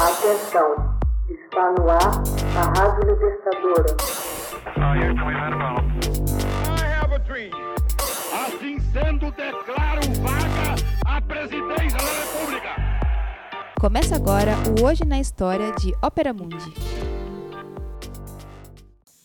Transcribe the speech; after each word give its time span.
Atenção, 0.00 0.96
está 1.28 1.72
no 1.72 1.90
ar 1.90 2.22
a 2.56 2.62
Rádio 2.78 3.10
Libertadora. 3.10 3.96
Assim 8.32 8.78
sendo, 8.92 9.32
declaro 9.32 10.02
vaga 10.22 10.76
a 11.04 11.20
presidência 11.20 11.98
da 11.98 12.12
República. 12.12 12.76
Começa 13.80 14.14
agora 14.14 14.52
o 14.68 14.84
Hoje 14.86 15.04
na 15.04 15.18
História 15.18 15.72
de 15.72 15.92
Ópera 16.00 16.32
Mundi. 16.32 16.72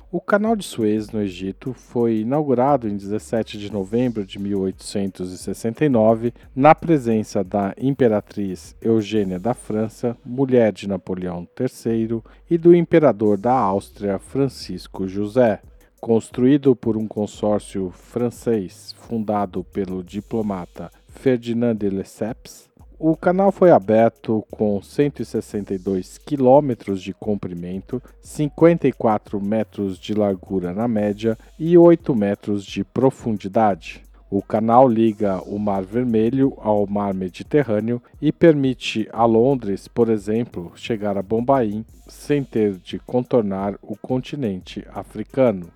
O 0.10 0.22
Canal 0.22 0.56
de 0.56 0.64
Suez, 0.64 1.12
no 1.12 1.22
Egito, 1.22 1.74
foi 1.74 2.20
inaugurado 2.20 2.88
em 2.88 2.96
17 2.96 3.58
de 3.58 3.70
novembro 3.70 4.26
de 4.26 4.40
1869, 4.40 6.34
na 6.56 6.74
presença 6.74 7.44
da 7.44 7.74
imperatriz 7.78 8.74
Eugênia 8.82 9.38
da 9.38 9.54
França, 9.54 10.16
mulher 10.26 10.72
de 10.72 10.88
Napoleão 10.88 11.46
III, 11.60 12.22
e 12.50 12.58
do 12.58 12.74
imperador 12.74 13.38
da 13.38 13.52
Áustria, 13.52 14.18
Francisco 14.18 15.05
José. 15.05 15.62
Construído 16.00 16.74
por 16.74 16.96
um 16.96 17.08
consórcio 17.08 17.90
francês 17.90 18.96
fundado 18.98 19.66
pelo 19.66 20.02
diplomata 20.02 20.90
Ferdinand 21.10 21.76
de 21.76 21.90
Lesseps, 21.90 22.65
o 22.99 23.16
canal 23.16 23.52
foi 23.52 23.72
aberto 23.72 24.45
com 24.49 24.81
162 24.81 26.17
quilômetros 26.17 27.02
de 27.02 27.13
comprimento, 27.13 28.02
54 28.21 29.40
metros 29.41 29.99
de 29.99 30.13
largura 30.13 30.73
na 30.73 30.88
média 30.88 31.37
e 31.60 31.77
8 31.77 32.15
metros 32.15 32.63
de 32.65 32.84
profundidade. 32.84 34.04
O 34.29 34.41
canal 34.41 34.87
liga 34.87 35.41
o 35.46 35.60
Mar 35.60 35.84
Vermelho 35.84 36.57
ao 36.57 36.87
Mar 36.87 37.13
Mediterrâneo 37.13 38.02
e 38.21 38.32
permite 38.32 39.07
a 39.13 39.24
Londres, 39.26 39.87
por 39.87 40.09
exemplo, 40.09 40.71
chegar 40.76 41.18
a 41.18 41.21
Bombaim 41.21 41.85
sem 42.07 42.43
ter 42.43 42.74
de 42.74 42.98
contornar 42.99 43.76
o 43.82 43.96
continente 43.96 44.85
africano. 44.93 45.68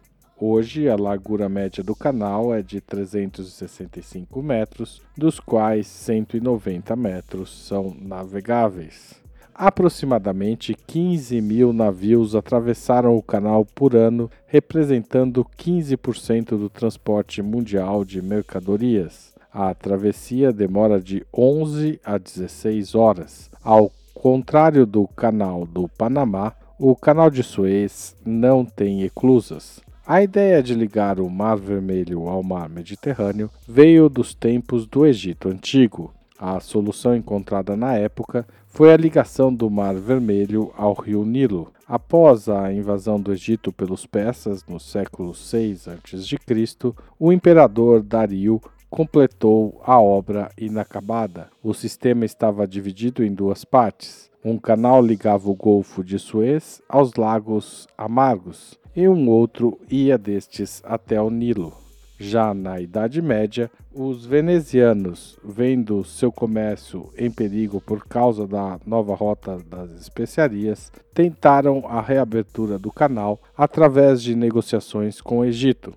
Hoje, 0.41 0.87
a 0.87 0.95
largura 0.95 1.49
média 1.49 1.83
do 1.83 1.93
canal 1.93 2.53
é 2.53 2.61
de 2.61 2.79
365 2.79 4.41
metros, 4.41 5.01
dos 5.17 5.37
quais 5.37 5.85
190 5.85 6.95
metros 6.95 7.67
são 7.67 7.93
navegáveis. 7.99 9.15
Aproximadamente 9.53 10.73
15 10.87 11.41
mil 11.41 11.73
navios 11.73 12.35
atravessaram 12.35 13.17
o 13.17 13.21
canal 13.21 13.65
por 13.65 13.97
ano, 13.97 14.31
representando 14.47 15.45
15% 15.57 16.57
do 16.57 16.69
transporte 16.69 17.41
mundial 17.41 18.05
de 18.05 18.21
mercadorias. 18.21 19.33
A 19.51 19.73
travessia 19.73 20.53
demora 20.53 21.01
de 21.01 21.21
11 21.33 21.99
a 22.01 22.17
16 22.17 22.95
horas. 22.95 23.51
Ao 23.61 23.91
contrário 24.13 24.85
do 24.85 25.05
Canal 25.05 25.65
do 25.65 25.89
Panamá, 25.89 26.53
o 26.79 26.95
Canal 26.95 27.29
de 27.29 27.43
Suez 27.43 28.15
não 28.25 28.63
tem 28.63 29.03
eclusas. 29.03 29.81
A 30.11 30.23
ideia 30.23 30.63
de 30.63 30.73
ligar 30.73 31.19
o 31.19 31.29
Mar 31.29 31.55
Vermelho 31.55 32.27
ao 32.27 32.41
Mar 32.41 32.67
Mediterrâneo 32.67 33.47
veio 33.67 34.09
dos 34.09 34.33
tempos 34.33 34.87
do 34.87 35.05
Egito 35.05 35.49
Antigo. 35.49 36.11
A 36.39 36.59
solução 36.59 37.15
encontrada 37.15 37.77
na 37.77 37.93
época 37.93 38.43
foi 38.65 38.91
a 38.91 38.97
ligação 38.97 39.53
do 39.53 39.69
Mar 39.69 39.93
Vermelho 39.93 40.73
ao 40.75 40.95
rio 40.95 41.23
Nilo. 41.23 41.71
Após 41.87 42.49
a 42.49 42.73
invasão 42.73 43.21
do 43.21 43.31
Egito 43.31 43.71
pelos 43.71 44.07
persas 44.07 44.65
no 44.65 44.79
século 44.79 45.31
VI 45.31 45.77
a.C., 45.85 46.93
o 47.19 47.31
imperador 47.31 48.01
Dario 48.01 48.59
completou 48.89 49.79
a 49.85 50.01
obra 50.01 50.49
inacabada. 50.57 51.51
O 51.61 51.71
sistema 51.71 52.25
estava 52.25 52.65
dividido 52.65 53.23
em 53.23 53.31
duas 53.31 53.63
partes. 53.63 54.28
Um 54.43 54.57
canal 54.57 55.01
ligava 55.01 55.49
o 55.49 55.55
Golfo 55.55 56.01
de 56.01 56.17
Suez 56.17 56.81
aos 56.87 57.15
Lagos 57.15 57.89
Amargos 57.97 58.79
e 58.95 59.05
um 59.05 59.27
outro 59.27 59.77
ia 59.89 60.17
destes 60.17 60.81
até 60.85 61.21
o 61.21 61.29
Nilo. 61.29 61.73
Já 62.17 62.53
na 62.53 62.79
Idade 62.79 63.21
Média, 63.21 63.69
os 63.93 64.25
venezianos, 64.25 65.37
vendo 65.43 66.05
seu 66.05 66.31
comércio 66.31 67.09
em 67.17 67.29
perigo 67.29 67.81
por 67.81 68.05
causa 68.07 68.47
da 68.47 68.79
nova 68.85 69.13
rota 69.13 69.57
das 69.69 69.91
especiarias, 69.91 70.89
tentaram 71.13 71.85
a 71.85 72.01
reabertura 72.01 72.79
do 72.79 72.91
canal 72.91 73.41
através 73.57 74.21
de 74.21 74.35
negociações 74.35 75.19
com 75.19 75.39
o 75.39 75.45
Egito. 75.45 75.93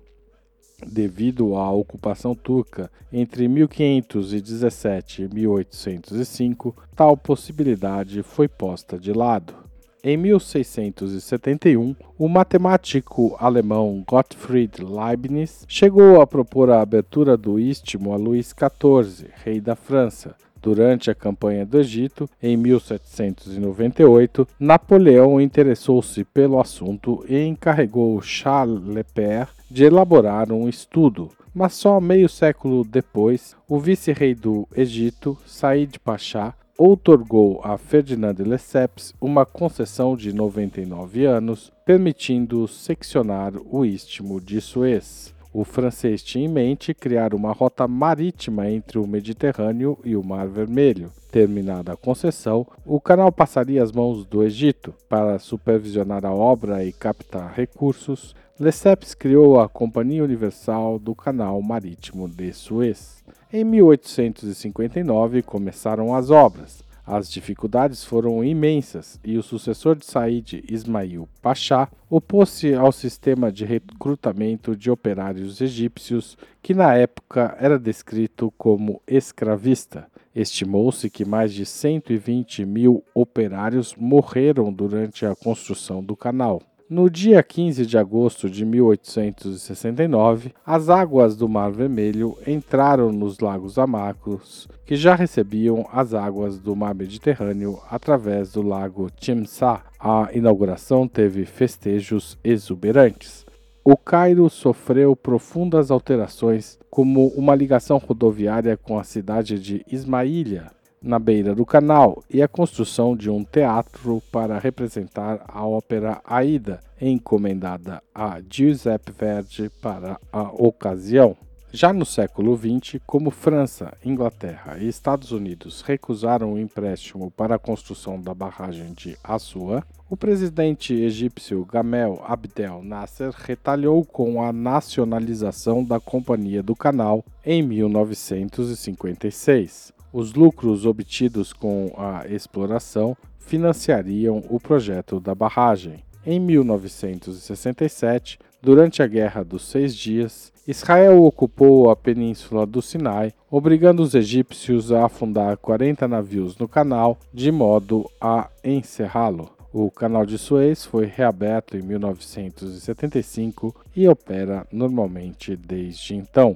Devido 0.85 1.55
à 1.55 1.71
ocupação 1.71 2.35
turca 2.35 2.91
entre 3.11 3.47
1517 3.47 5.23
e 5.23 5.33
1805, 5.33 6.75
tal 6.95 7.15
possibilidade 7.15 8.23
foi 8.23 8.47
posta 8.47 8.97
de 8.97 9.13
lado. 9.13 9.63
Em 10.05 10.17
1671, 10.17 11.95
o 12.19 12.27
matemático 12.27 13.37
alemão 13.39 14.03
Gottfried 14.05 14.83
Leibniz 14.83 15.63
chegou 15.65 16.19
a 16.19 16.27
propor 16.27 16.69
a 16.69 16.81
abertura 16.81 17.37
do 17.37 17.57
istmo 17.57 18.11
a 18.11 18.17
Luís 18.17 18.53
XIV, 18.53 19.29
rei 19.45 19.61
da 19.61 19.77
França. 19.77 20.35
Durante 20.63 21.11
a 21.11 21.15
campanha 21.15 21.65
do 21.65 21.77
Egito, 21.77 22.29
em 22.41 22.55
1798, 22.55 24.47
Napoleão 24.57 25.41
interessou-se 25.41 26.23
pelo 26.23 26.57
assunto 26.57 27.25
e 27.27 27.37
encarregou 27.43 28.21
Charles 28.21 28.81
Lepere 28.81 29.49
de 29.69 29.83
elaborar 29.83 30.53
um 30.53 30.69
estudo. 30.69 31.29
Mas 31.53 31.73
só 31.73 31.99
meio 31.99 32.29
século 32.29 32.85
depois, 32.85 33.57
o 33.67 33.77
vice-rei 33.77 34.33
do 34.33 34.65
Egito, 34.73 35.37
Said 35.45 35.99
Pasha, 35.99 36.53
outorgou 36.77 37.59
a 37.61 37.77
Ferdinand 37.77 38.33
de 38.33 38.43
Lesseps 38.43 39.13
uma 39.19 39.45
concessão 39.45 40.15
de 40.15 40.33
99 40.33 41.25
anos, 41.25 41.73
permitindo 41.85 42.69
seccionar 42.69 43.53
o 43.69 43.83
istmo 43.83 44.39
de 44.39 44.61
Suez. 44.61 45.32
O 45.53 45.63
francês 45.63 46.23
tinha 46.23 46.45
em 46.45 46.47
mente 46.51 46.95
criar 46.95 47.35
uma 47.35 47.51
rota 47.51 47.87
marítima 47.87 48.67
entre 48.67 48.97
o 48.97 49.05
Mediterrâneo 49.05 49.99
e 50.03 50.15
o 50.15 50.23
Mar 50.23 50.47
Vermelho. 50.47 51.11
Terminada 51.31 51.93
a 51.93 51.97
concessão, 51.97 52.65
o 52.83 52.99
canal 52.99 53.31
passaria 53.31 53.83
às 53.83 53.91
mãos 53.91 54.25
do 54.25 54.41
Egito. 54.41 54.95
Para 55.07 55.37
supervisionar 55.37 56.25
a 56.25 56.33
obra 56.33 56.83
e 56.83 56.91
captar 56.91 57.53
recursos, 57.53 58.35
Lesseps 58.59 59.13
criou 59.13 59.59
a 59.59 59.69
Companhia 59.69 60.23
Universal 60.23 60.97
do 60.97 61.13
Canal 61.13 61.61
Marítimo 61.61 62.27
de 62.27 62.51
Suez. 62.51 63.23
Em 63.51 63.63
1859 63.63 65.43
começaram 65.43 66.15
as 66.15 66.31
obras. 66.31 66.83
As 67.05 67.29
dificuldades 67.29 68.05
foram 68.05 68.41
imensas 68.43 69.19
e 69.25 69.37
o 69.37 69.43
sucessor 69.43 69.97
de 69.97 70.05
Said, 70.05 70.63
Ismail 70.69 71.27
Pasha, 71.41 71.89
opôs-se 72.09 72.73
ao 72.73 72.93
sistema 72.93 73.51
de 73.51 73.65
recrutamento 73.65 74.73
de 74.73 74.89
operários 74.89 75.59
egípcios, 75.59 76.37
que 76.61 76.73
na 76.73 76.95
época 76.95 77.57
era 77.59 77.77
descrito 77.77 78.53
como 78.57 79.01
escravista. 79.05 80.07
Estimou-se 80.33 81.09
que 81.09 81.25
mais 81.25 81.53
de 81.53 81.65
120 81.65 82.65
mil 82.65 83.03
operários 83.13 83.93
morreram 83.95 84.71
durante 84.71 85.25
a 85.25 85.35
construção 85.35 86.01
do 86.01 86.15
canal. 86.15 86.61
No 86.89 87.09
dia 87.09 87.41
15 87.41 87.85
de 87.85 87.97
agosto 87.97 88.49
de 88.49 88.65
1869, 88.65 90.53
as 90.65 90.89
águas 90.89 91.35
do 91.35 91.47
Mar 91.47 91.71
Vermelho 91.71 92.37
entraram 92.45 93.09
nos 93.09 93.39
Lagos 93.39 93.79
Amargos, 93.79 94.67
que 94.85 94.97
já 94.97 95.15
recebiam 95.15 95.87
as 95.93 96.13
águas 96.13 96.59
do 96.59 96.75
Mar 96.75 96.93
Mediterrâneo 96.93 97.79
através 97.89 98.51
do 98.51 98.61
Lago 98.61 99.09
Timsá. 99.09 99.81
A 99.97 100.29
inauguração 100.33 101.07
teve 101.07 101.45
festejos 101.45 102.37
exuberantes. 102.43 103.45
O 103.85 103.95
Cairo 103.95 104.49
sofreu 104.49 105.15
profundas 105.15 105.89
alterações, 105.89 106.77
como 106.89 107.27
uma 107.29 107.55
ligação 107.55 107.97
rodoviária 107.97 108.75
com 108.75 108.99
a 108.99 109.05
cidade 109.05 109.57
de 109.57 109.85
Ismaília, 109.89 110.69
na 111.03 111.19
beira 111.19 111.53
do 111.53 111.65
canal 111.65 112.23
e 112.29 112.41
a 112.41 112.47
construção 112.47 113.15
de 113.15 113.29
um 113.29 113.43
teatro 113.43 114.23
para 114.31 114.57
representar 114.57 115.43
a 115.47 115.67
ópera 115.67 116.21
Aida, 116.23 116.79
encomendada 117.01 118.01
a 118.15 118.39
Giuseppe 118.49 119.11
Verdi 119.11 119.69
para 119.81 120.17
a 120.31 120.43
ocasião. 120.43 121.35
Já 121.75 121.91
no 121.91 122.05
século 122.05 122.55
XX, 122.55 123.01
como 123.03 123.31
França, 123.31 123.97
Inglaterra 124.05 124.77
e 124.79 124.87
Estados 124.87 125.31
Unidos 125.31 125.81
recusaram 125.81 126.53
o 126.53 126.59
empréstimo 126.59 127.31
para 127.31 127.55
a 127.55 127.59
construção 127.59 128.21
da 128.21 128.31
barragem 128.31 128.93
de 128.93 129.17
Assuã, 129.23 129.81
o 130.07 130.15
presidente 130.15 130.93
egípcio 130.93 131.65
Gamel 131.65 132.23
Abdel 132.27 132.83
Nasser 132.83 133.33
retalhou 133.35 134.05
com 134.05 134.43
a 134.43 134.53
nacionalização 134.53 135.83
da 135.83 135.99
Companhia 135.99 136.61
do 136.61 136.75
Canal 136.75 137.25
em 137.43 137.63
1956. 137.63 140.02
Os 140.13 140.33
lucros 140.35 140.85
obtidos 140.85 141.51
com 141.51 141.91
a 141.97 142.27
exploração 142.27 143.17
financiariam 143.39 144.43
o 144.47 144.59
projeto 144.59 145.19
da 145.19 145.33
barragem. 145.33 146.03
Em 146.23 146.39
1967, 146.39 148.37
durante 148.61 149.01
a 149.01 149.07
Guerra 149.07 149.43
dos 149.43 149.67
Seis 149.67 149.95
Dias, 149.95 150.53
Israel 150.67 151.23
ocupou 151.23 151.89
a 151.89 151.95
península 151.95 152.65
do 152.65 152.79
Sinai, 152.79 153.33
obrigando 153.49 154.03
os 154.03 154.13
egípcios 154.13 154.91
a 154.91 155.07
afundar 155.07 155.57
40 155.57 156.07
navios 156.07 156.57
no 156.57 156.67
canal, 156.67 157.17
de 157.33 157.51
modo 157.51 158.07
a 158.21 158.49
encerrá-lo. 158.63 159.49
O 159.73 159.89
canal 159.89 160.27
de 160.27 160.37
Suez 160.37 160.85
foi 160.85 161.07
reaberto 161.07 161.75
em 161.75 161.81
1975 161.81 163.75
e 163.95 164.07
opera 164.07 164.67
normalmente 164.71 165.55
desde 165.55 166.15
então. 166.15 166.55